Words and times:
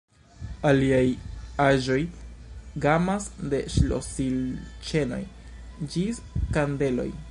Aliaj 0.69 1.09
aĵoj 1.65 1.99
gamas 2.87 3.29
de 3.53 3.61
ŝlosilĉenoj 3.75 5.25
ĝis 5.95 6.29
kandeloj. 6.59 7.11